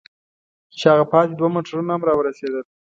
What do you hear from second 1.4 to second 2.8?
موټرونه هم را ورسېدل.